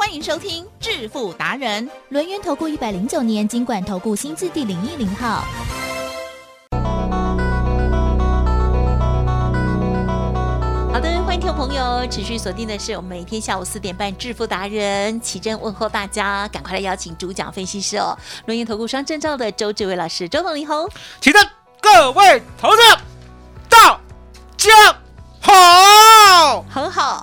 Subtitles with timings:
[0.00, 1.86] 欢迎收听致富达人。
[2.08, 5.44] 轮源投顾一百零九年经管投顾新字第零一零号。
[10.90, 20.88] 好的，欢迎听众朋友持续锁定的是我们每天下午四点半致富达人奇珍问候大家，赶快来邀请主讲分析师哦，轮源投顾双证照的周志伟老师，周董你好。
[21.20, 21.38] 请的
[21.82, 22.76] 各位投资
[23.68, 24.00] 大
[24.56, 24.70] 家，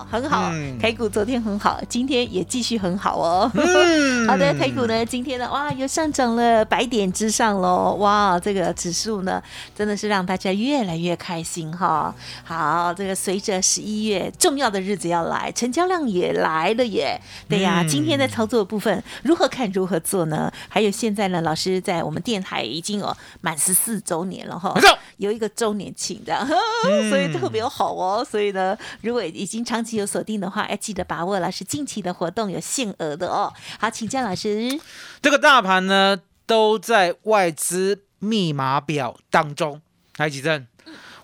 [0.10, 3.52] 很好，台股昨天很好，今天也继续很好哦。
[3.54, 7.96] 嗯 好的，台股呢，今天呢，哇，又上涨了百点之上喽！
[8.00, 9.42] 哇，这个指数呢，
[9.76, 12.14] 真的是让大家越来越开心哈。
[12.44, 17.20] 好，这个随着十一月重要的日子要来，成交量也来了耶。
[17.50, 20.52] 对呀、嗯今天的操作部分如何看如何做呢？
[20.68, 24.74] 还有现在呢，老师在我们电台已经有满十四周年了哈
[25.18, 26.36] 有一个周年庆的，
[26.86, 28.26] 嗯所以特别好哦。
[28.30, 33.54] 所以呢，如果已经长期有锁定的话，要记得把握了，是近期的活动有限额的哦。
[33.80, 34.80] 好，请教老师。
[35.22, 39.82] 这个大盘呢都在外资密码表当中。
[40.18, 40.66] 来，几正，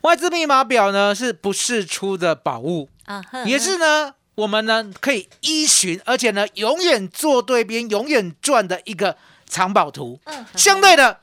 [0.02, 10.20] 外资密码表呢是不释出的宝物，啊哈也是呢我们呢可以依循，而且呢永远做对边、永远赚的一个藏宝图。
[10.26, 11.22] 嗯相对的，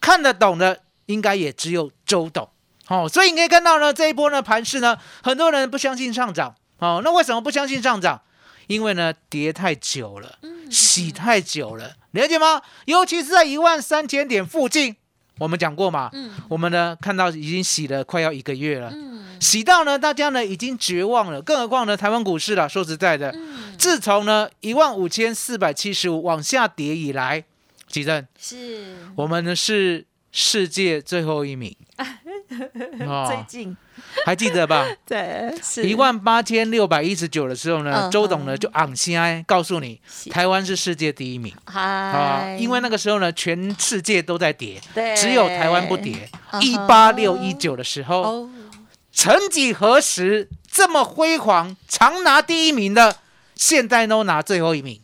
[0.00, 2.48] 看得懂的应该也只有周董。
[2.88, 6.54] 哦，所以你可以看到呢，这一波呢盘势呢，很多人不相信上涨。
[6.78, 8.20] 哦，那为什么不相信上涨？
[8.66, 10.38] 因为呢跌太久了，
[10.70, 12.60] 洗太久了，了解吗？
[12.84, 14.94] 尤其是在一万三千点附近，
[15.38, 16.32] 我们讲过嘛，嗯。
[16.48, 19.40] 我们呢看到已经洗了快要一个月了，嗯。
[19.40, 27.44] 洗到呢大家呢已经绝望了，更何况呢台湾股市啦，说实在的，嗯，自从呢一万五千四百七十五往下跌以来，
[27.86, 28.96] 吉正，是。
[29.16, 31.74] 我们呢是世界最后一名，
[32.98, 33.74] 最哦，近
[34.26, 34.86] 还记得吧？
[35.06, 40.00] 对是一万八千六百一十九的时候呢，嗯周董呢就昂心哀告诉你，
[40.30, 46.28] 台湾是世界第一名啊，，因为那个时候呢，全世界都在跌，对只有台湾不跌。
[46.52, 48.50] 嗯一八六一九的时候，哦，
[49.12, 53.16] 曾几何时这么辉煌，常拿第一名的，
[53.54, 54.98] 现在都拿最后一名。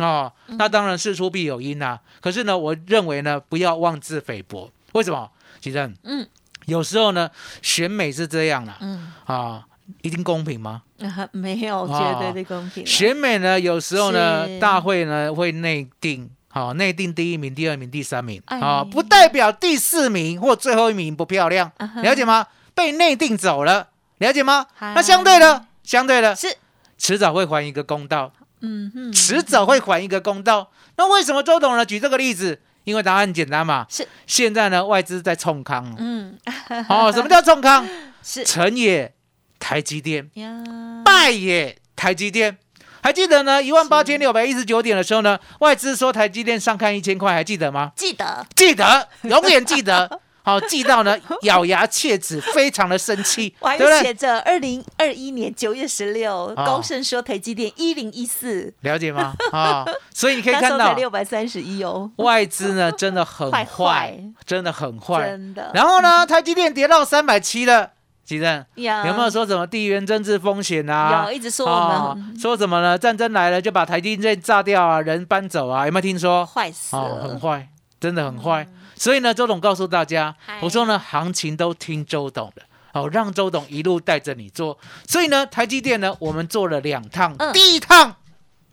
[0.00, 2.00] 哦，嗯那当然事出必有因啊。
[2.20, 4.68] 可是呢，我认为呢，不要妄自菲薄。
[4.92, 5.30] 为什么？
[5.60, 6.26] 其实，嗯，
[6.68, 7.30] 有时候呢，
[7.62, 9.64] 选美是这样啦，嗯，啊，
[10.02, 10.82] 一定公平吗？
[11.00, 22.46] 啊 没有哦绝对的公平啊，选美呢，有时候呢，大会呢会内定，好、内定第一名、第二名、第三名，哎啊、不代表第四名或最后一名不漂亮，啊了解吗？
[22.74, 24.66] 被内定走了，了解吗？
[24.74, 26.54] 嗨那相对的，相对的，是，
[26.98, 30.70] 迟早会还一个公道，嗯哼，迟早会还一个公道。
[30.96, 32.60] 那为什么周董呢举这个例子？
[32.88, 36.38] 因为答案很简单嘛，是，现在呢外资在冲康，嗯，
[36.88, 37.86] 哦，什么叫冲康？
[38.22, 39.14] 是成也
[39.58, 40.64] 台积电，呀，
[41.04, 42.56] 败也台积电。
[43.00, 43.62] 还记得呢？
[43.62, 47.92] 一万八千六百一十九点的时候呢，外资说台积电上看一千块，还记得吗？
[47.94, 50.20] 记得记得，永远记得。
[50.48, 53.76] 好，记到呢， 咬牙切齿，非常的生气，我还？
[54.02, 59.34] 写着二零二一年九月十六，哦高盛说台积电一零一四，了解吗？
[59.52, 65.28] 啊、所以你可以 看到，六百三十一哦，外资呢真的很坏真的很坏。
[65.28, 65.70] 真的。
[65.74, 67.90] 然后呢，台积电跌到三百七了，
[68.24, 71.24] 吉正呀有没有说什么地缘政治风险啊？
[71.26, 72.96] 有一直说我哦们说什么呢？
[72.96, 75.84] 战争来了就把台积电炸掉啊，人搬走啊？
[75.84, 76.46] 有没有听说？
[76.46, 77.38] 坏死哦，很了？
[77.38, 77.68] 坏，
[78.00, 78.66] 真的很坏。
[78.98, 82.62] 所以呢，周董告诉大家，我说呢，行情都听周董的。
[82.94, 84.78] 哦，让周董一路带着你做。
[85.06, 87.36] 所以呢，台积电呢，我们做了两趟。
[87.38, 88.16] 嗯第一趟，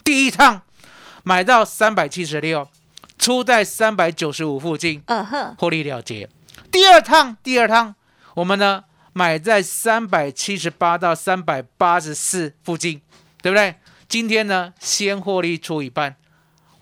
[0.03, 0.61] 第一趟
[1.23, 2.67] 买到三百七十六，
[3.19, 6.29] 出在三百九十五附近，嗯哼，获利了结。
[6.71, 7.93] 第二趟，第二趟，
[8.35, 13.01] 我们呢买在三百七十八到三百八十四附近，
[13.41, 13.75] 对不对？
[14.07, 16.15] 今天呢，先获利出一半，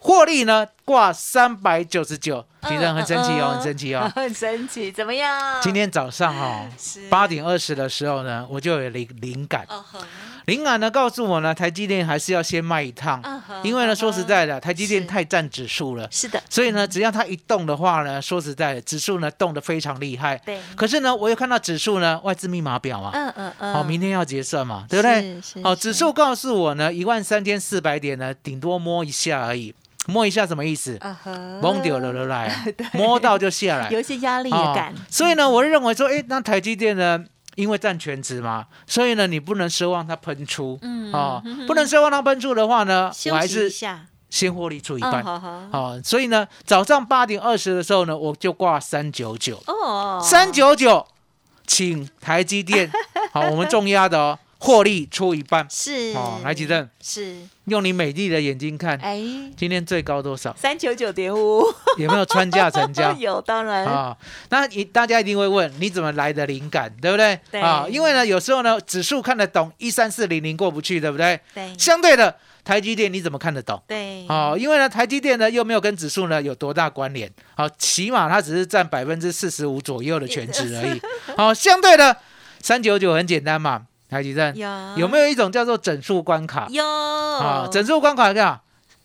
[0.03, 4.11] 获利呢挂三百九十九，其实很神奇哦，很神奇哦。
[4.13, 5.61] 很神奇，怎么样？
[5.61, 7.07] 今天早上哦，是。
[7.07, 9.65] 八点二十的时候呢，我就有灵灵感，
[10.43, 13.23] 灵感呢告诉我呢，台积电还是要先卖一趟，
[13.63, 16.05] 因为呢，说实在的，台积电太占指数了。
[16.11, 20.35] 是的，所以呢，只要它一动的话呢，说实在的，指数呢动得非常厉害。
[20.45, 25.63] 对，可是呢，我又看到指数呢，外资密码表嘛，嗯嗯嗯，好、明天要结算嘛，对不对？
[25.63, 29.73] 好、指数告诉我呢，一万三千四百点呢，顶多摸一下而已。
[30.07, 30.99] 摸一下什么意思？
[31.61, 33.89] 蒙掉了了来啊， 摸到就下来。
[33.89, 37.23] 有一些压力啊感，所以呢，我认为说，哎，那台积电呢，
[37.55, 43.69] 因为占全值嘛，所以呢，你不能奢望它喷出，嗯哦，不能奢望它喷出的话呢，我还是，
[44.29, 45.23] 先获利出一嗯，半。
[45.23, 51.05] 好好，哦，所以呢，早上八点二十的时候呢，我就挂三九九，哦，三九九，
[51.67, 52.91] 请台积电，
[53.31, 55.67] 好，我们重压的哦，获利出一半。
[55.69, 59.21] 是哦，来吉正，是，用你美丽的眼睛看，哎，
[59.57, 60.55] 今天最高多少？
[60.57, 61.61] 三九九点五？
[61.97, 64.17] 有没有穿价成交 有，当然，啊、
[64.49, 67.37] 那你大家一定会问，你怎么来的灵感，对不对？
[67.51, 71.37] 对啊，因为呢，有时候呢，指数看得懂，一三四零零过不去，对不对？
[71.53, 72.33] 对相对的，
[72.63, 73.83] 台积电你怎么看得懂？
[73.85, 81.01] 对，哦，因为呢，台积电呢又没有跟指数呢有多大关联，好、起码它只是占百分之四十五左右的全值而已。
[81.35, 82.15] 好、 相对的，
[82.61, 86.67] 三九九很简单嘛，台积电有有没有一种叫做整数关卡？
[86.69, 88.59] 有啊，整数关卡干嘛？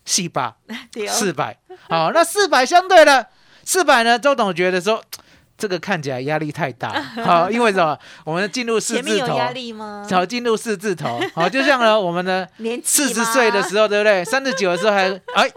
[0.04, 0.52] 四百，
[1.08, 1.56] 四百。
[1.88, 3.26] 好，那四百相对的，
[3.64, 4.18] 四百呢？
[4.18, 5.02] 周董觉得说。
[5.60, 6.88] 这个看起来压力太大，
[7.26, 7.98] 好，因为什么？
[8.22, 10.06] 我们进入四字头，压力吗？
[10.08, 12.46] 好，进入四字头，好，就像呢， 我们呢，
[12.84, 14.24] 四十吗岁的时候，对不对？
[14.24, 15.50] 三十九的时候还哎，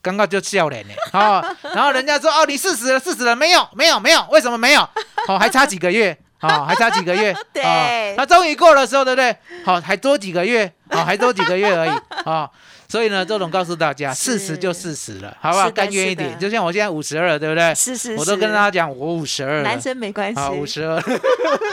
[0.00, 1.44] 刚刚就笑脸呢，啊、
[1.74, 4.88] 然后人家说哦，你四十了，四十了，没有，没有，没有，为什么没有？
[5.26, 7.62] 好，还差几个月，哦，还差几个月， 对。
[7.62, 9.36] 哦那终于过的时候，对不对？
[9.64, 11.90] 好、还多几个月，好、还多几个月而已，
[12.24, 12.50] 啊、
[12.88, 15.70] 所以呢，周董告诉大家，四是十就四十了，好不好？
[15.70, 17.72] 甘愿一点，就像我现在五十二，对不对？
[17.76, 21.00] 是是，我都跟是大家讲，我五十二了，男生没关系，啊，五十二。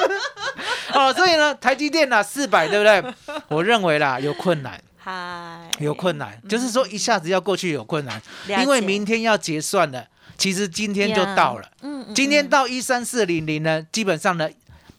[0.93, 3.03] 哦，所以呢，台积电呢四百，对不对？
[3.47, 10.05] 我认为啦有困难，嗨，有困难，就是说一下子要过去有困难，因为明天要结算了，
[10.37, 11.69] 其实今天就到了，
[12.13, 14.49] 今天到一三四零零呢，基本上呢，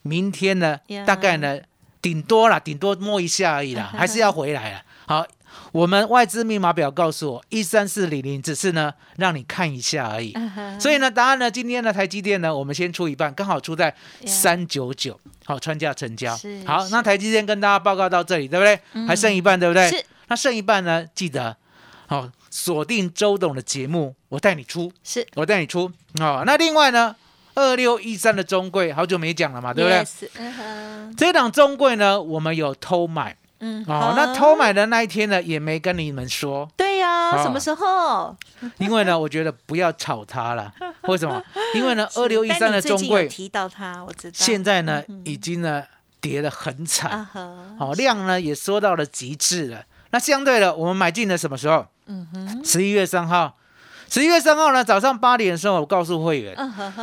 [0.02, 1.58] 明天呢呀大概呢
[2.00, 4.82] 顶多啦，顶多摸一下而已啦， 还是要回来了。
[5.06, 5.26] 好。
[5.72, 10.34] 我们外资密码表告诉我，一三四零零只是呢让你看一下而已，
[10.78, 13.94] 所以呢，答案呢，今天的台积电呢，我们先出一半，刚好出在
[14.26, 16.38] 三九九，好，穿价成交。
[16.64, 19.06] 好，那台积电跟大家报告到这里，对不对？
[19.06, 19.90] 还剩一半，对不对？
[19.90, 21.56] 是那剩一半呢，记得
[22.06, 25.90] 好锁定周董的节目，我带你出，是，我带你出。
[26.20, 27.14] 哦，那另外呢，
[27.54, 38.36] 二六一三的中贵好久没讲了嘛，对不对？Yes，嗯哼，这档中贵呢，我们有偷买嗯，哦，那偷买的那一天呢，也没跟你们说，对呀，哦什么时候？
[38.78, 40.72] 因为呢，我觉得不要炒它了。
[41.08, 41.42] 为什么？
[41.74, 44.34] 因为呢，二六一三的中贵提到它，我知道。
[44.36, 45.82] 现在呢，已经呢
[46.20, 49.84] 跌得很惨，啊哈，好、量呢也缩到了极致了。
[50.10, 51.86] 那相对的，我们买进的什么时候？
[52.06, 53.56] 嗯哼，十一月三号。
[54.08, 56.56] 十一月三号呢，早上八点的时候，我告诉会员，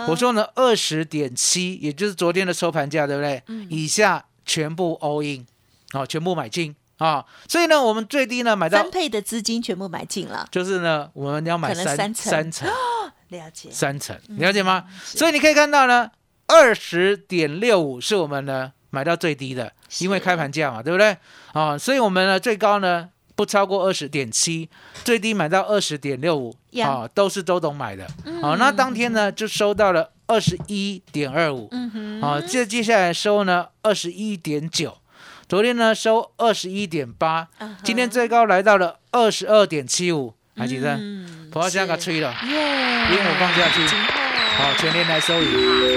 [0.07, 3.43] 我说呢，二十点七，也就是昨天的收盘价，对不对？
[3.47, 5.45] 嗯以下全部 all in，
[5.91, 12.69] 好、全部买进啊、所以呢，我们最低呢买到分，配的资金全部买进了，就是呢，我们要买三三成三成
[13.27, 13.69] 了解。
[13.69, 14.85] 三成，了解吗？
[15.03, 16.09] 所以你可以看到呢，
[16.47, 21.17] 二十点六五是我们呢买到最低的，因为开盘价嘛，对不对？
[21.51, 24.69] 啊、所以我们呢最高呢不超过二十点七，
[25.03, 28.07] 最低买到二十点六五，啊，都是周董买的。
[28.41, 34.97] 好、那当天呢就收到了二十一点二五，嗯哼，好，接接下来收呢二十一点九，
[35.47, 37.47] 昨天呢收二十一点八，
[37.83, 40.95] 今天最高来到了二十二点七五，还记得？
[40.95, 43.81] 嗯不要这样吹了，耶，烟我放下去。
[44.55, 45.47] 好，全年来收银。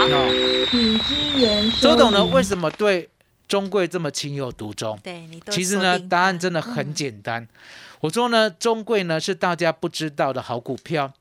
[0.00, 3.08] 哦，请支援收周董呢为什么对
[3.48, 4.98] 中贵这么情有独钟？
[5.02, 7.46] 对你都其实呢，答案真的很简单。
[8.00, 11.12] 我说呢，中贵呢是大家不知道的好股票，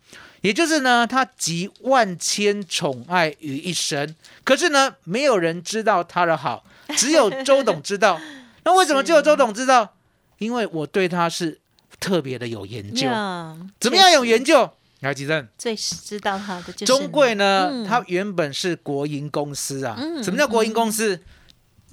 [0.41, 4.15] 也就是呢，它集万千宠爱于一身。
[4.43, 6.63] 可是呢，没有人知道它的好，
[6.97, 8.19] 只有周董知道。
[8.63, 9.93] 那为什么只有周董知道？
[10.39, 11.59] 因为我对它是
[11.99, 13.07] 特别的有研究。
[13.07, 14.69] 呀怎么样有研究？
[14.99, 19.95] 来，吉正，最知道它的就是中贵呢，嗯它原本是国营公司啊。
[19.97, 21.21] 嗯什么叫国营公司？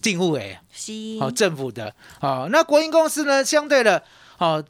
[0.03, 0.59] 进户诶。
[0.71, 4.03] 西好、政府的，哦、那国营公司呢，相对的，
[4.39, 4.65] 哦、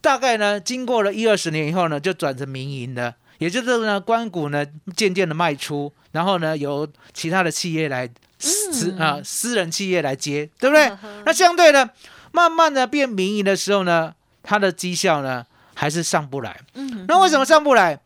[0.00, 4.64] 大概呢，经过了一二十年以后呢，就转成民营的，也就是呢，关股呢
[4.96, 10.90] 渐渐的卖出，然后呢，由其他的企业来私、啊私人企业来接，对不对？
[11.26, 11.90] 那相对的，
[12.30, 16.60] 慢慢的变民营的时候呢，它的绩效呢还是上不来。
[16.74, 18.00] 嗯那为什么上不来？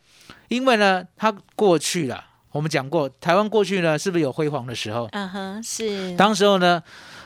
[0.49, 5.09] 因为呢，它过去了，我们讲过，台湾过去呢是不是有辉煌的时候？
[5.13, 6.83] 嗯哼是当时候呢，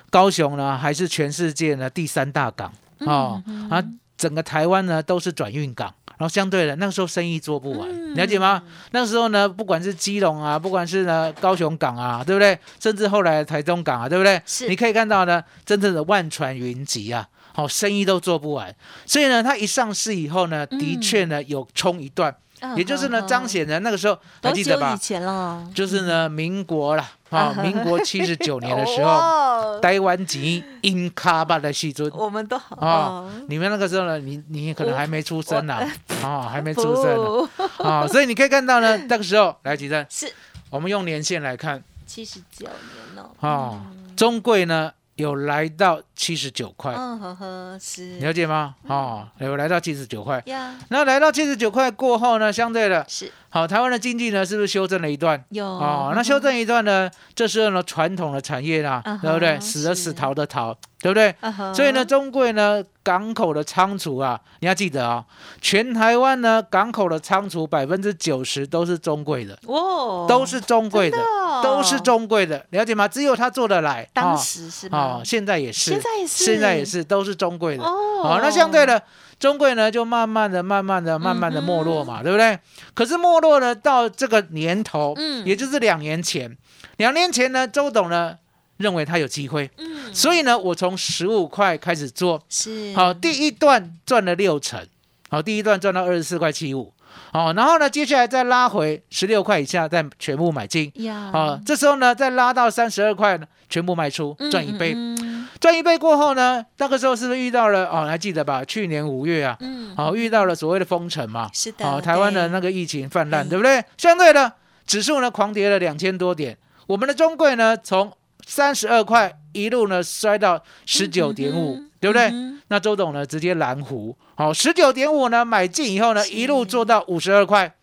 [0.08, 3.82] 高雄呢还是全世界呢第三大港哦，啊，
[4.16, 8.62] 整个台湾呢都是转运港，然后相对的那个时候生意做不完，了解吗？
[8.92, 12.58] 那时候呢，不管是基隆啊，不管是呢高雄港啊，对不对？
[12.80, 14.40] 甚至后来的台中港啊，对不对？
[14.46, 17.28] 是你可以看到呢，真正的万船云集啊。
[17.52, 18.76] 好、生意都做不完。
[19.06, 22.36] 所以呢，它一上市以后呢，的确呢有冲一段，
[22.76, 24.98] 也就是呢彰显了那个时候还记得吧以？
[24.98, 25.66] 前了？
[25.74, 32.10] 就是呢民国了，啊，民国七十九年的时候， 台湾籍英卡巴的戏尊。
[32.14, 35.86] 我们都好哦，你们那个时候呢，你你可能还没出生呢，
[36.22, 40.32] 啊， 还没出生呢，不啊，所以你可以看到呢， 那个时候来几针，是
[40.70, 43.30] 我们用年限来看，七十九年哦。
[43.46, 43.80] 啊，
[44.16, 48.18] 中贵呢有来到七十九块，嗯呵呵，是。
[48.18, 48.74] 了解吗？
[48.86, 53.32] 哦，有来到七十九块，呀，那来到七十九块过后呢，相对的，是。
[53.48, 55.42] 好，台湾的经济呢是不是修正了一段？
[55.48, 55.64] 有。
[55.64, 59.58] 哦，那修正一段呢，这时候呢传统的产业啦，嗯对不对？
[59.58, 61.34] 死的死，逃的逃，对不对？
[61.74, 65.24] 所以呢，中贵呢港口的仓储啊，你要记得啊、
[65.60, 73.06] 全台湾呢港口的仓储百分之九十都是中贵的，哇，都是中贵的，哦都是中贵的，了解吗？
[73.06, 74.08] 只有他做得来。
[74.14, 77.84] 当哦时是哦吗？，现在也是，现在也是，现在也是，都是中贵的。
[77.84, 79.00] 哦好，那相对的，
[79.38, 82.58] 中贵呢就慢慢的、慢慢的、慢慢的没落嘛，对不对？
[82.94, 86.56] 可是没落呢，到这个年头，嗯也就是两年前，
[86.96, 88.36] 两年前呢，周董呢
[88.78, 92.94] 认为他有机会，嗯，所以呢，我从十五块开始做，是。
[92.94, 94.86] 好，第一段赚了六成，
[95.28, 96.92] 好，第一段赚到二十四块七五，
[97.32, 104.92] 好，然后呢，接下来再拉回十六块以下，再全部买进，呀，好，这时候呢，再拉到三十二块呢，全部卖出，嗯赚一倍。
[104.94, 108.04] 嗯赚一倍过后呢，那个时候是不是遇到了哦？
[108.06, 108.62] 还记得吧？
[108.62, 113.48] 去年五月啊，嗯，哦，遇到了所谓的封城嘛，是的，哦，台湾的那个疫情泛滥，嗯。
[113.48, 113.82] 对不对？
[113.96, 114.52] 相对的，
[114.86, 118.12] 指数呢狂跌了两千多点，我们的中贵呢从
[118.46, 122.30] 三十二块一路呢摔到十九点五，对不对？
[122.32, 127.76] 嗯那周董呢直接蓝湖，好、十九点五呢买进以后呢，一路做到五十二块，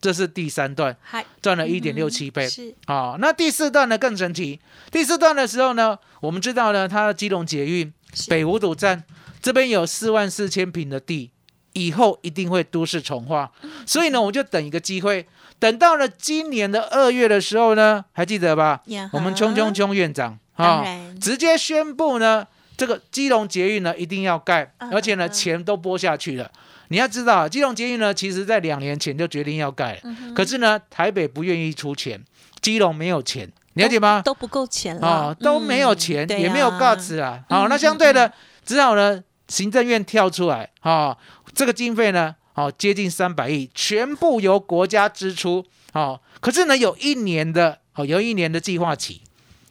[0.00, 2.48] 这是第三段，嗨，赚了一点六七倍。
[2.48, 4.60] 是啊、那第四段呢更神奇。
[4.92, 7.92] 第四段的时候呢，我们知道呢，它的基隆捷运
[8.28, 9.02] 北五堵站
[9.40, 11.31] 这边有四万四千平的地，
[11.74, 15.26] 以后一定会都市重化，嗯所以呢，我就等一个机会，
[15.58, 18.82] 等到了今年的二月的时候呢，还记得吧？
[19.12, 20.84] 我们冲冲冲院长啊，
[21.20, 26.50] 直接宣布呢，这个基隆捷运呢一定要盖，嗯而且呢嗯钱都拨下去了。
[26.88, 32.22] 你要知道，基隆捷运呢，其实在两年前就决定要盖了，嗯可是呢，台北不愿意出钱，
[32.60, 34.20] 基隆没有钱，了解吗？
[34.22, 35.08] 都不够钱了。
[35.08, 37.42] 啊，都没有嗯钱，对也没有啊 guts 啊。
[37.48, 38.30] 好，嗯那相对的，
[38.66, 41.16] 只好呢，行政院跳出来啊，
[41.54, 45.64] 这个经费呢，哦接近三百亿，全部由国家支出。
[45.92, 49.20] 哦，可是呢，有一年的，哦，有一年的计划期，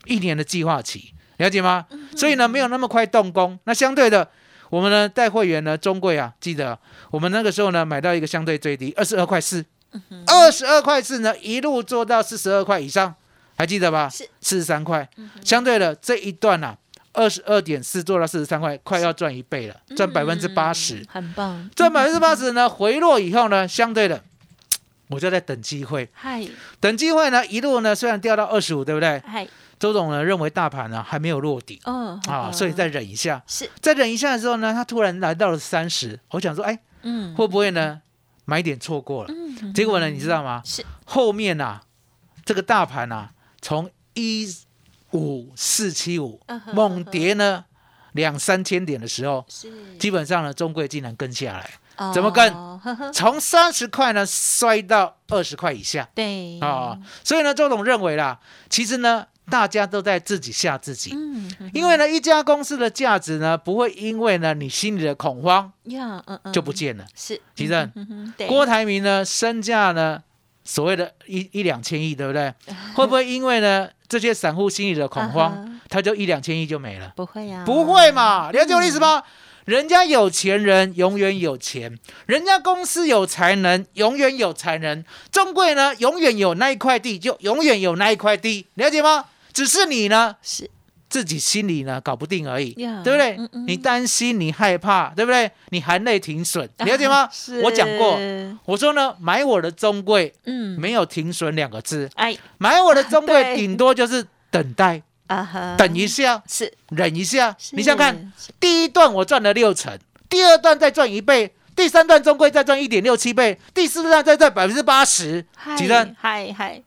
[0.06, 1.86] 一年的计划期，了解吗？
[1.90, 3.58] 嗯所以呢，没有那么快动工。
[3.64, 4.30] 那相对的，
[4.70, 6.78] 我们呢带会员呢，中贵啊，记得
[7.10, 13.16] 我们那个时候呢买到一个相对最低二十二块四，嗯二十二块四呢一路做到四十二块以上，
[13.58, 14.08] 还记得吧？
[14.10, 15.10] 是四十三块。
[15.44, 16.78] 相对的这一段啊，
[17.14, 21.08] 二十二点四做到四十三块，快要赚一倍了，赚百分之八十嗯。
[21.10, 24.24] 很棒，赚百分之八十呢，回落以后呢，相对的，
[25.10, 26.46] 我就在等机会，嗨
[26.80, 29.22] 等机会呢，一路呢虽然掉到二十五，对不对？
[29.26, 33.42] 嗨，周总呢认为大盘呢还没有落底哦啊，所以再忍一下。
[33.48, 38.02] 是再忍一下的时候呢，他突然来到了三十，我想说，哎，嗯会不会呢
[38.46, 39.34] 买点错过了？
[39.34, 40.62] 嗯结果呢，你知道吗？
[40.64, 41.82] 是后面呐、
[42.46, 43.30] 这个大盘呐、
[43.62, 44.48] 从一
[45.14, 46.40] 五四七五
[46.74, 47.64] 猛跌呢
[48.14, 49.72] 两三千点的时候，是。
[49.98, 52.12] 基本上呢中贵竟然跟下来，哦。
[52.14, 52.54] 怎么跟
[53.14, 56.10] 从三十块呢摔到二十块以下。
[56.14, 56.60] 对。
[56.60, 58.40] 啊、所以呢，周董认为啦，
[58.70, 61.12] 其实呢大家都在自己吓自己。
[61.14, 66.52] 嗯因为呢，一家公司的价值呢，不会因为呢你心里的恐慌呀嗯嗯。
[66.54, 67.06] 就不见了。
[67.16, 67.40] 是。
[67.56, 67.92] 其正
[68.48, 70.22] 郭台铭呢，身价呢，
[70.64, 72.54] 所谓的一一两千亿，对不对？
[72.96, 77.14] 会不会因为呢这些散户心里的恐慌，他就一两千亿就没了？
[77.16, 78.52] 不会呀不会嘛？
[78.52, 79.24] 了解我的意思吗？
[79.66, 89.26] 人家有钱人永远有钱，人家公司有才能永远有才能，中贵呢永远有那一块地，就永远有那一块地，了解吗？
[89.54, 90.70] 只是你呢是
[91.12, 93.36] 自己心里呢搞不定而已，呀对不对？
[93.38, 95.52] 嗯嗯你担心，你害怕，对不对？
[95.70, 97.28] 你含泪停损，了解吗？
[97.30, 98.18] 是我讲过，
[98.64, 107.54] 我说呢，买我的中贵嗯没有停损两个字，哎买我的中贵 对顶多就是等待，啊哈等一下，是忍一下。
[107.72, 110.00] 你想想看，第一段我赚了六成，
[110.30, 116.82] 第二段再赚一倍，第三段中贵再赚一点六七倍，第四段再赚百分之八十，嗨几段嗨嗨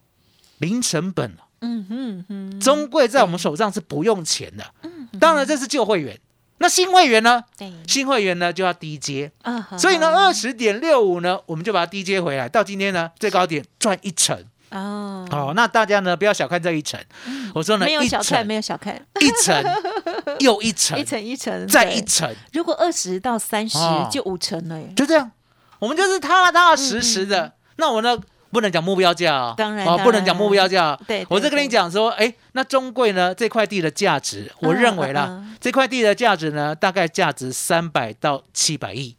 [0.56, 1.36] 零成本。
[1.64, 2.60] 嗯哼哼。
[2.60, 6.18] 中贵在我们手上是不用钱的，嗯当然这是旧会员。
[6.58, 7.42] 那新会员呢？
[7.56, 7.72] 对。
[7.86, 14.36] 新会员呢就要低接，啊哈所以呢，二十点六五呢，我们就把它低接回来，到今天呢最高点赚一成。
[14.70, 15.26] 哦。
[15.30, 17.00] 哦，那大家呢不要小看这一成，
[17.54, 18.94] 我说呢没有一小看没有小看。
[19.20, 19.64] 一层
[20.40, 24.08] 又一层，一层一层，再一层，如果二十到三十哦。
[24.10, 25.30] 就五成了耶，就这样。
[25.80, 27.52] 我们就是踏踏实实的。
[27.76, 28.16] 那我呢，
[28.54, 31.00] 不能讲目标价哦，哦，嗯当然当不能讲目标价哦。
[31.06, 39.16] 对对我是跟你讲说，哎，那中贵呢这块地的价值，我嗯认为啦，嗯这块地的价值呢，大概价值三百到七百亿。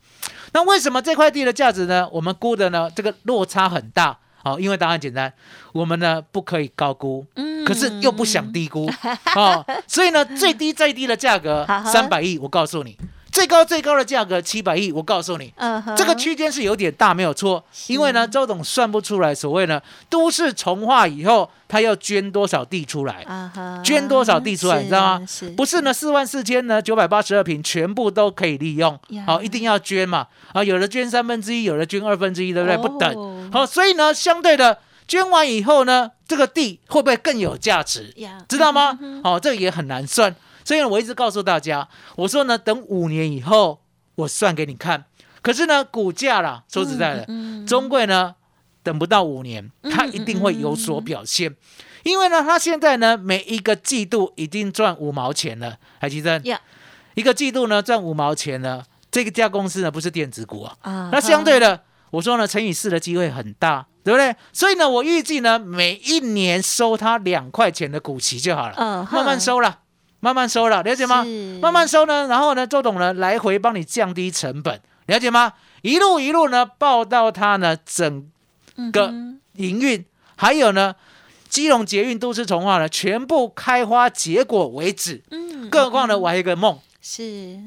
[0.54, 2.08] 那为什么这块地的价值呢？
[2.13, 4.18] 我们估的呢，这个落差很大。
[4.46, 5.34] 好、因为答案简单，
[5.74, 8.88] 我们呢不可以高估，嗯可是又不想低估，
[9.36, 12.96] 哦，所以呢最低最低的价格好好三百亿，我告诉你，
[13.36, 15.54] 最高最高的价格七百亿，我告诉你，
[15.98, 17.62] 这个区间是有点大，没有错。
[17.88, 25.25] 因为呢，周董算不出来所谓呢都市重化以后，他要捐多少地出来，啊哈捐多少地出来，你知道吗？
[25.27, 30.27] 是不是呢，四万四千呢，九百八十二平全部都可以利用呀，好、一定要捐嘛。
[30.54, 32.77] 啊，有的捐三分之一，有的捐二分之一，对不对？
[32.77, 33.51] 不哦等。
[33.51, 34.77] 好、所以呢，相对的
[35.10, 38.13] 捐完以后呢，这个地会不会更有价值？
[38.15, 38.98] 呀，知道吗？
[39.01, 40.34] 嗯哦，这个也很难算。
[40.65, 43.79] 所以呢，我一直告诉大家，我说呢，等五年以后
[44.15, 45.05] 我算给你看。
[45.41, 48.36] 可是呢，股价啦，说实在的，嗯中贵呢，
[48.81, 51.55] 等不到五年，它一定会有所表现。
[52.03, 56.60] 因为呢，它现在呢，每一个季度已经赚五毛钱了，海基珍呀
[57.13, 58.84] 一个季度呢赚五毛钱了。
[59.12, 64.36] 这个家公司呢不是电子股啊，啊那相对的，我说呢，乘以四的机会很大，对不对？
[64.51, 69.79] 所以呢，我预计呢，每一年收它两块钱的股息就好了，嗯慢慢收了，
[70.25, 71.24] 慢慢收了，了解吗？
[71.62, 75.53] 慢慢收呢，然后呢，周董呢来回帮你降低成本，了解吗？
[75.84, 78.25] 一路一路呢报到他呢整
[78.91, 80.03] 个嗯营运，
[80.36, 80.96] 还有呢
[81.48, 85.22] 基隆捷运都市重化呢全部开花结果为止。
[85.29, 87.24] 嗯更何况呢，我还有一个梦，是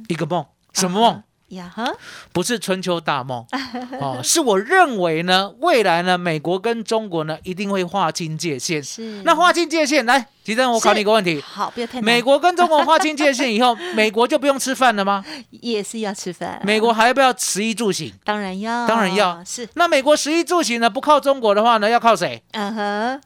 [0.09, 1.13] 一个梦，什么梦？
[1.15, 1.91] 啊呀哈，
[2.33, 3.45] 不是春秋大梦。
[4.01, 8.83] 哦，是我认为呢，未来呢，美国跟中国呢一定会划清界限。
[8.83, 9.23] 是。
[9.25, 15.25] 那划清界限，来，吉珍，我考你一个问题：好，不要太美国跟中国划清界限以后，美国就不用吃饭了吗？
[15.51, 18.13] 也是要吃饭，美国还要不要食衣住行？
[18.25, 19.43] 当然要，当然要。
[19.45, 22.43] 是，那美国食衣住行呢，不靠中国的话呢，要靠谁？
[22.53, 23.21] 嗯哼，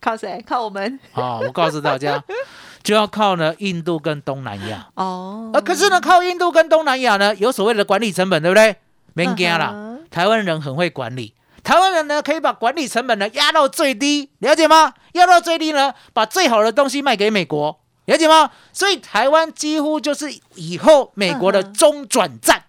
[0.00, 0.42] 靠谁？
[0.46, 0.98] 靠我们。
[1.12, 2.22] 啊、我告诉大家，
[2.82, 4.88] 就要靠呢印度跟东南亚。
[4.94, 8.76] 哦呃，可是呢，靠印度跟东南亚呢，有所谓的管理成本，对不对？
[9.14, 11.34] 没惊啦，嗯台湾人很会管理。
[11.62, 14.94] 台湾人呢，可以把管理成本呢压到最低，了解吗？
[15.12, 18.50] 压到最低呢，把最好的东西卖给美国，了解吗？
[18.72, 22.64] 所以台湾几乎就是以后美国的嗯中转站。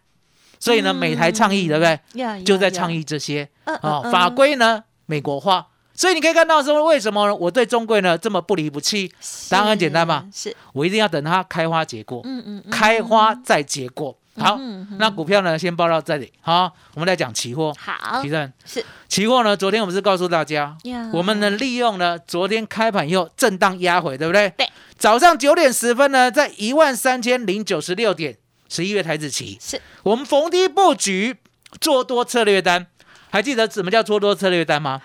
[0.59, 1.99] 所以呢，美台倡议，对不对？
[2.21, 5.67] 呀就在倡议议这些嗯哦，嗯法规呢美国化。
[6.01, 9.13] 所以你可以看到说，为什么我对中贵呢这么不离不弃？
[9.51, 14.17] 答案很简单嘛，是，我一定要等它开花结果，嗯嗯嗯，开花再结果。
[14.35, 16.33] 好，嗯嗯那股票呢先报到这里。
[16.41, 17.71] 好，我们来讲期货。
[17.77, 24.49] 好提正是期货呢，昨天我们是告诉大家，呀，我们呢利用呢昨天开盘以后震荡压回，对不对？
[24.57, 24.67] 对。
[24.97, 28.35] 早上九点十分呢，在一万三千零九十六点，
[28.69, 31.37] 十一月台子期，是我们逢低布局
[31.79, 32.87] 做多策略单。
[33.33, 34.99] 还记得什么叫做多策略单吗？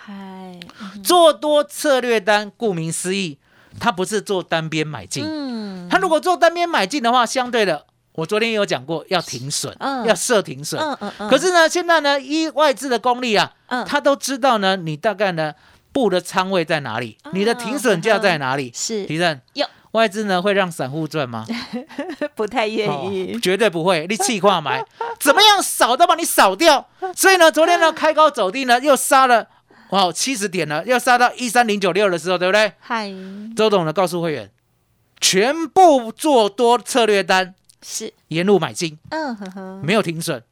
[1.06, 3.38] 做多策略单，顾名思义，
[3.78, 5.24] 它不是做单边买进。
[5.24, 10.82] 嗯，它如果做单边买进的话，相对的，我昨天有讲过，要停损，嗯要设停损。
[10.82, 15.54] 嗯嗯嗯，可是呢，现在呢，依外资的功力啊，嗯他都知道呢，你大概呢
[15.92, 18.72] 布的仓位在哪里，你的停损价在哪里。
[18.74, 21.46] 是提正有外资呢会让散户赚吗？
[22.34, 24.84] 不太愿哦意，绝对不会，你气化买，
[25.20, 26.88] 怎么样扫都把你扫掉。
[27.14, 29.46] 所以呢，昨天呢开高走低呢，又杀了
[29.90, 32.72] 哇七十点了，要杀到一三零九六的时候，对不对？
[32.80, 33.12] 嗨，
[33.56, 34.50] 周董呢告诉会员，
[35.20, 40.42] 全部做多策略单，是，沿路买进，嗯呵呵，没有停损，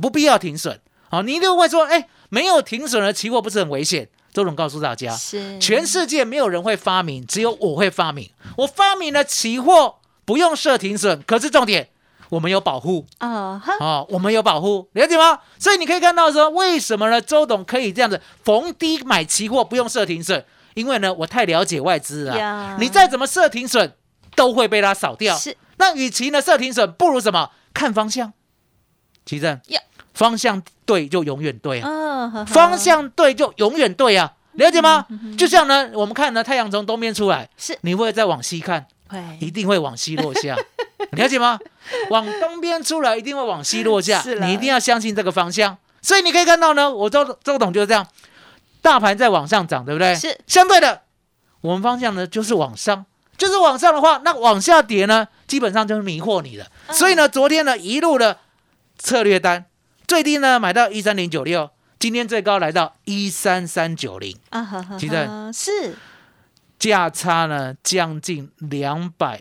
[0.00, 0.80] 不必要停损。
[1.10, 4.08] 好，你一定会说，哎，没有停损的期货不是很危险？
[4.32, 8.30] 周董告诉大家，是，全世界没有人会发明，只有我会发明。
[8.56, 11.90] 我发明了期货，不用设停损，可是重点，
[12.34, 15.38] 我们有保护哦我们有保护，了解吗？
[15.56, 17.20] 所以你可以看到说，为什么呢？
[17.20, 20.44] 周董可以这样子逢低买期货，不用设停损，
[20.74, 22.76] 因为呢，我太了解外资了呀。
[22.80, 23.92] 你再怎么设停损，
[24.34, 25.36] 都会被它扫掉。
[25.36, 28.32] 是，那与其呢设停损，不如什么看方向。
[29.24, 29.80] 奇正呀，
[30.12, 32.44] 方向对就永远对啊。
[32.46, 35.06] 方向对就永远对啊，了解吗？
[35.38, 38.86] 就像呢，我们看呢，太阳从东边出来，是你会再往西看，
[39.38, 40.56] 一，定会往西落下，
[41.12, 41.58] 了解吗？
[42.10, 45.76] 往东边出来，一定会往西落下，你一定要相信这个方向。
[46.02, 48.06] 所以你可以看到呢，我周周董就是这样，
[48.82, 50.14] 大盘在往上涨，对不对？
[50.14, 50.38] 是。
[50.46, 51.02] 相对的，
[51.60, 53.06] 我们方向呢就是往上，
[53.38, 56.66] 就是往上的话，那往下跌呢，基本上就是迷惑你了。
[56.88, 56.94] 嗯。
[56.94, 58.38] 所以呢，昨天呢一路的
[58.98, 59.66] 策略单，
[60.06, 65.94] 最低呢买到一三零九六，今天最高来到一三三九零，啊呵呵，记得是，
[66.84, 69.40] 价差呢将近两百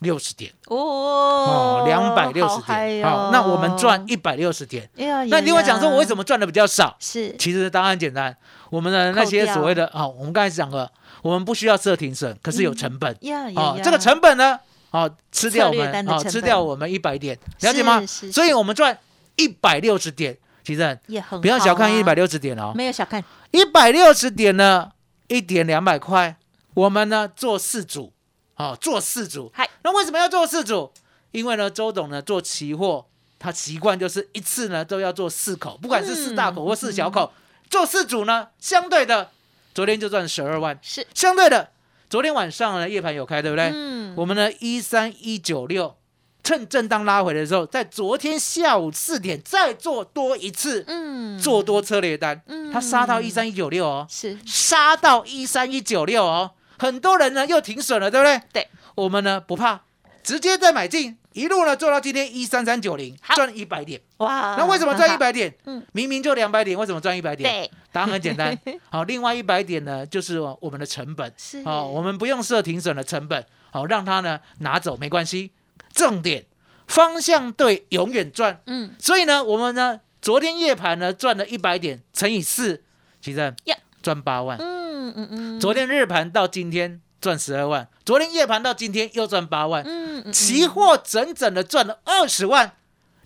[0.00, 3.02] 六十点哦哦，两百六十点。
[3.02, 4.90] 好，那我们赚一百六十点。
[4.94, 6.94] 那另外讲说，我为什么么赚的比较少？
[7.00, 8.36] 是其实答案很简单，
[8.68, 10.90] 我们的那些所谓的啊，我们刚才讲了，
[11.22, 13.16] 我们不需要设停损，可是有成本。
[13.22, 18.04] 呀呀呀，哦这个成本呢，哦，吃掉我们哦，单的成本吃掉我们一百点，了解吗？
[18.06, 18.98] 所以我们赚
[19.36, 24.90] 一百六十点，其实也很不要小看一百六十点哦，没有小看，一百六十点呢，
[25.28, 26.36] 一点两百块，
[26.74, 28.12] 我们呢做四组，
[28.56, 29.68] 哦，做四组嗨。
[29.82, 30.92] 那为什么要做四组？
[31.30, 33.06] 因为呢，周董呢做期货，
[33.38, 37.32] 他习惯就是一次呢都要做四口，不管是四大口或四小口，
[37.68, 39.30] 做四组呢，相对的，
[39.74, 41.04] 昨天就赚十二万，是。
[41.12, 41.70] 相对的，
[42.08, 43.70] 昨天晚上呢夜盘有开，对不对？
[43.74, 44.14] 嗯。
[44.16, 45.96] 我们呢一三一九六，
[46.44, 51.36] 趁震荡拉回的时候，在昨天下午四点再做多一次，嗯。
[51.36, 52.72] 做多策略单，嗯。
[52.72, 54.38] 它杀到一三一九六哦，是。
[54.46, 58.40] 杀到一三一九六哦，很多人呢又停损了，对不对？
[58.52, 59.82] 对，我们呢不怕，
[60.22, 64.00] 直接再买进，一路呢做到今天一三三九零，好赚一百点。
[64.18, 65.54] 哇，那为什么赚一百点？
[65.66, 67.50] 嗯明明就两百点，为什么赚一百点？
[67.50, 68.56] 对答案很简单，
[68.90, 75.52] 好，另外一百点呢就是我们的成本，是哦，我们不用设停损的成本，好，让它呢拿走没关系。
[75.92, 76.44] 重点
[76.88, 78.60] 方向对，永远赚。
[78.66, 82.82] 嗯所以呢，我们呢昨天夜盘呢赚了一百点，乘以四，
[83.20, 84.58] 其实呀赚八万。
[84.60, 92.72] 嗯嗯嗯，昨天日盘到今天赚十二万，昨天夜盘到今天又赚八万，嗯嗯期货整整的赚了二十万。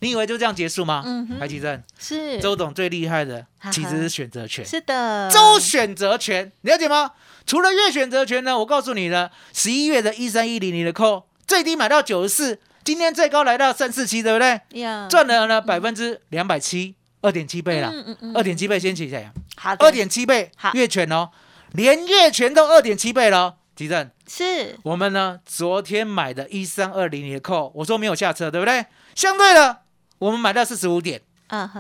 [0.01, 1.03] 你以为就这样结束吗？
[1.05, 4.65] 嗯哼台积电，是周董最厉害的其实是选择权。
[4.65, 7.11] 是的，周选择权，了解吗？
[7.45, 14.61] 除了月选择权呢，我告诉你呢，十一月的一三一零你的扣最低买到九十四，今天最高来到三四七，对不对？
[14.81, 19.85] 呀赚了呢百分之两百七，二点七倍了，嗯嗯嗯二点七倍先起来，好的。
[19.85, 20.73] 二点七倍好。
[20.75, 21.31] 月权哦，
[21.73, 23.55] 连月权都二点七倍了哦。
[23.75, 24.77] 吉正，是。
[24.83, 28.87] 我们呢昨天买的一三二零年的扣，我说没有下车，对不对？
[29.15, 29.83] 相对的，
[30.19, 31.23] 我们买到四十五点，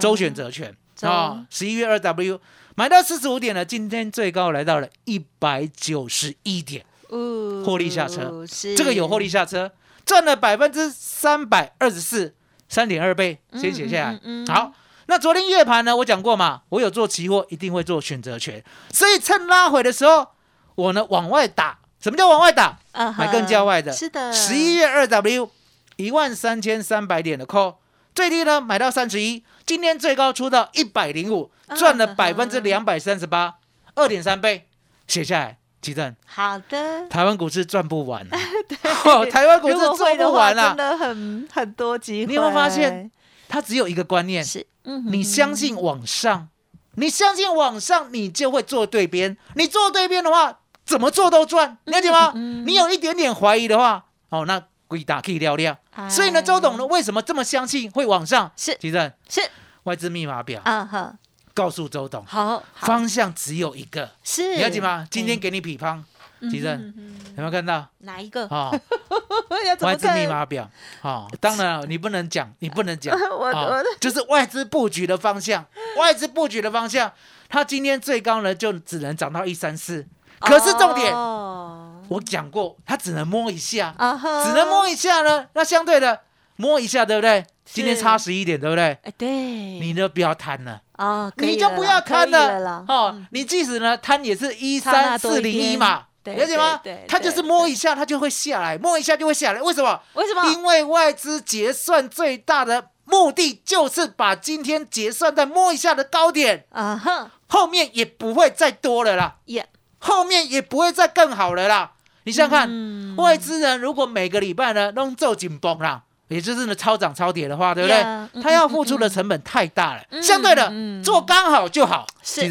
[0.00, 0.76] 周选择权。
[0.94, 1.08] 周。
[1.08, 2.40] 啊，十一月二 W
[2.76, 8.46] 买到四十五点了，今天最高来到了一百九十一点，哦获利下车。
[8.46, 8.74] 是。
[8.76, 9.72] 这个有获利下车，
[10.06, 12.34] 赚了百分之三百二十四，
[12.68, 14.12] 三点二倍，先写下来。
[14.12, 14.46] 嗯嗯嗯。
[14.46, 14.72] 好，
[15.10, 20.28] 那昨天夜盘呢，我讲过嘛，我有做期货，一定会做选择权，所以趁拉回的时候，
[20.74, 21.78] 我呢往外打。
[21.98, 22.78] 什么叫往外打？
[23.16, 23.90] 买更较外的。
[23.90, 25.50] 是的，十一月二 W
[25.96, 27.76] 一万三千三百点的 call，
[28.14, 33.54] 最低呢买到三十一，今天最高出到一百零五，赚了百分之两百三十八，
[33.94, 34.68] 二点三倍，
[35.08, 37.08] 写下来，吉正，好的。
[37.08, 38.38] 台湾股市赚不完、啊，
[39.06, 40.68] 哦台湾股市赚不完啊。
[40.68, 42.26] 真，的很很多机会。
[42.26, 43.10] 你有没有发现
[43.48, 46.48] 它只有一个观念，是，嗯哼你相信往上，
[46.94, 52.32] 你相信往上，你就会做对边，你做对边的话，怎么做都赚，了解吗？
[52.34, 55.76] 嗯你有一点点怀疑的话，哦，那鬼打可以聊聊。
[55.94, 58.50] 哎所以呢，周董呢为什么这么相信会往上？
[58.56, 58.76] 是。
[58.80, 59.42] 其实是。
[59.84, 61.14] 外资密码表啊哈，
[61.52, 62.86] 告诉周董，好，好。
[62.86, 64.56] 方向只有一个，是。
[64.56, 65.06] 了解吗？
[65.10, 66.02] 今天哎给你比方，
[66.50, 67.86] 其实嗯哼有没有看到？
[67.98, 68.44] 哪一个？
[68.48, 68.70] 哦，
[69.66, 70.28] 要怎么外资密看？
[70.28, 70.70] 码表，
[71.02, 73.68] 哦， 当然了你不能讲，你不能讲， 我哦。
[73.70, 75.64] 我就是外资布局的方向，
[75.98, 77.12] 外资布局的方向，
[77.48, 80.06] 它今天最高呢就只能涨到一三四，
[80.40, 86.20] 可是重点哦我讲过，它只能摸一下，啊只能摸一下呢，那相对的
[86.56, 87.44] 摸一下，对不对？
[87.70, 88.96] 今天差十一点，对不对？
[89.02, 92.82] 哎，对，你呢不要贪了，哦，你就不要贪了。
[92.88, 93.26] 哦嗯。
[93.30, 97.04] 你即使呢贪也是一三四零一嘛，对了解吗对对？
[97.08, 99.60] 它就是摸一下，它就会下来，摸一下就会下来。
[99.62, 100.00] 为什么？
[100.14, 100.50] 为什么？
[100.52, 109.66] 因为外资结算最大的目的就是把今天结算再摸一下的高点，啊哼，后面也不会再多了啦，也
[109.98, 111.92] 后面也不会再更好了啦。
[112.24, 118.42] 你想想看，嗯外资人如果每个礼拜呢都做紧绷啦，也就是呢超涨超跌的话，对不对？
[118.42, 120.02] 他要付出的成本太大了。
[120.10, 122.06] 嗯相对的嗯，做刚好就好。
[122.22, 122.42] 是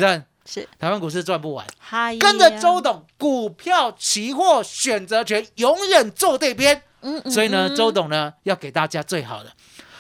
[0.50, 0.68] 是。
[0.80, 1.66] 台湾股市赚不完，
[2.20, 6.82] 跟着周董，股票、期货、选择权永远做对边。
[7.02, 7.76] 嗯，嗯所以呢，嗯。
[7.76, 9.52] 周董呢要给大家最好的。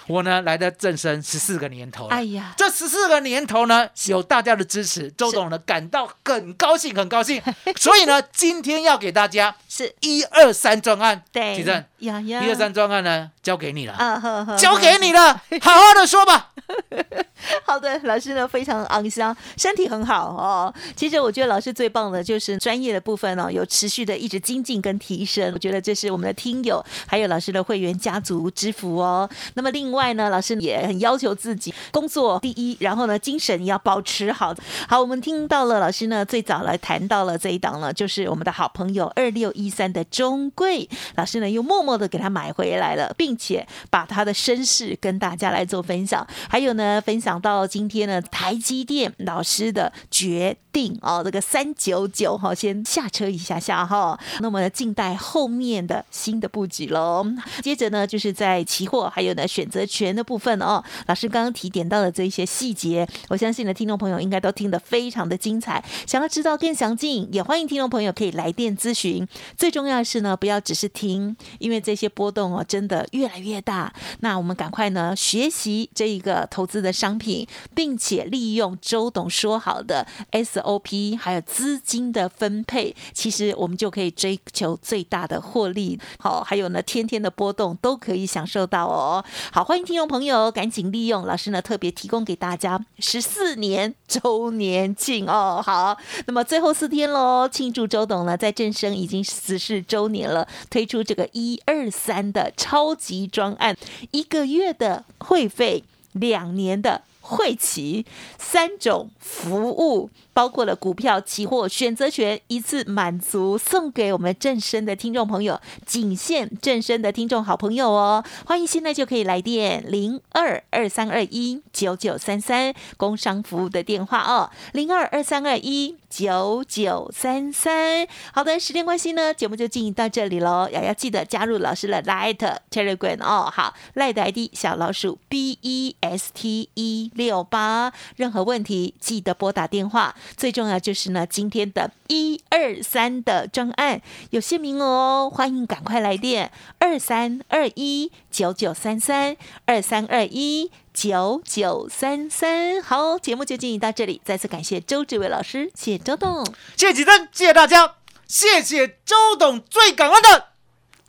[0.07, 2.15] 我呢来的正生十四个年头了。
[2.15, 7.41] 哎，呀，这十四个年头呢有大家的支持，周董呢感到很高兴，很高兴。
[7.75, 9.93] 所以呢，今天要给大家是。
[9.99, 16.51] 一二三专案，对，其正呀呀，一二三专案呢交给你了，啊呵呵，交给你了，好好的说吧。
[17.63, 20.73] 好的，老师呢非常昂香，身体很好哦。
[20.95, 25.51] 其实我觉得老师最棒的就是专业的部分哦，有持续的一直精进跟提升。
[25.53, 29.29] 我觉得这是我们的听友还有老师的会员家族之福哦。
[29.53, 34.53] 那么另外呢，老师也很要求自己工作第一，然后呢精神要保持好。
[34.87, 57.23] 好，我们听到了老师呢最早来谈到了这一档呢，就是我们的好朋友二六一三的中贵老师呢又默默的给他买回来了，并且把他的身世跟大家来做分享，还还有呢分享到今天呢台积电老师的决定哦，这个三九九哈先下车一下下哈，那么静待后面的新的布局喽。
[57.61, 65.85] 接着呢就是在期货还有呢选择权的部分哦，老师刚刚提点到的这一些细节，我相信呢听众朋友应该都听得非常的精彩。
[66.07, 69.27] 想要知道更详尽，也欢迎听众朋友可以来电咨询。
[69.55, 73.93] 最重要的是呢，不要只是听，因为这些波动哦真的越来越大。
[74.21, 85.99] 那我们赶快呢学习这一个投资的商品，并且利用周董说好的 SOP，还有资金的分配，其实我们就可以追求最大的获利。
[86.19, 89.23] 好，还有呢天天的波动都可以享受到哦。
[89.51, 95.61] 好，欢迎听众朋友赶紧利用老师呢特别提供给大家十四年周年庆哦。
[95.63, 103.75] 好，那么最后四天喽，庆祝周董呢在正生已经十四周年了，推出这个一二三的超级专案，
[104.11, 105.83] 一个月的会费，
[106.19, 108.05] 两年的会期，
[108.37, 110.09] 三种服务。
[110.37, 118.23] 包括了股票、期货、选择权，一次满足，送给我们正身的听众朋友，仅限正身的听众好朋友哦。
[118.45, 128.07] 欢迎现在就可以来电零二二三二一九九三三工商服务的电话哦，零二二三二一九九三三。
[128.33, 130.67] 好的，时间关系呢，节目就进行到这里喽。
[130.71, 133.51] 也要记得加入老师的 Light Telegram 哦。
[133.53, 140.15] 好，Light ID 小老鼠 B E S T 一六八，任何问题记得拨打电话。
[140.35, 144.01] 最重要就是呢，今天的一二三的专案
[144.31, 152.79] 有限名额哦，欢迎赶快来电二三二一九九三三二三二一九九三三。
[152.83, 156.45] 好，节目就进行到这里，再次感谢周志伟老师，谢谢周董，
[156.75, 157.95] 谢谢启真，谢谢大家，
[158.27, 160.49] 谢谢周董，最感恩的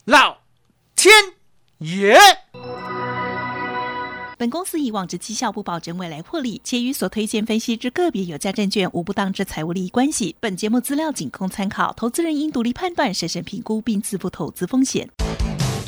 [0.06, 0.38] 老
[0.96, 1.12] 天
[1.80, 2.18] 爷。
[4.38, 10.34] 本公司以往之绩效不保证未来获利，且与所推荐分析之个别有价证券无不当之财务利益关系。
[10.40, 15.10] 本节目资料仅供参考，投资人应独立判断、审慎评估并自负投资风险。